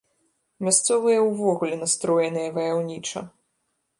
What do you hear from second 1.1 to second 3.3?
ўвогуле настроеныя ваяўніча.